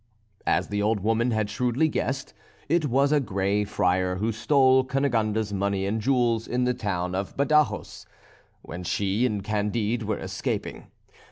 As 0.47 0.69
the 0.69 0.81
old 0.81 1.01
woman 1.01 1.29
had 1.29 1.47
shrewdly 1.47 1.87
guessed, 1.87 2.33
it 2.67 2.85
was 2.87 3.11
a 3.11 3.19
Grey 3.19 3.63
Friar 3.63 4.15
who 4.15 4.31
stole 4.31 4.83
Cunegonde's 4.83 5.53
money 5.53 5.85
and 5.85 6.01
jewels 6.01 6.47
in 6.47 6.63
the 6.63 6.73
town 6.73 7.13
of 7.13 7.37
Badajos, 7.37 8.07
when 8.63 8.83
she 8.83 9.27
and 9.27 9.43
Candide 9.43 10.01
were 10.01 10.17
escaping. 10.17 10.87